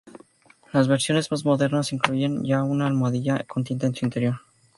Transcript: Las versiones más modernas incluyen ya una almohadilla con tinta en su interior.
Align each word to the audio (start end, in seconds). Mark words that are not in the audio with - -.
Las 0.73 0.87
versiones 0.87 1.29
más 1.29 1.45
modernas 1.45 1.93
incluyen 1.93 2.43
ya 2.43 2.63
una 2.63 2.87
almohadilla 2.87 3.43
con 3.43 3.63
tinta 3.63 3.85
en 3.85 3.93
su 3.93 4.03
interior. 4.03 4.41